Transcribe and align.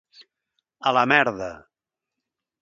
A 0.91 0.93
la 0.97 1.03
merda! 1.11 1.51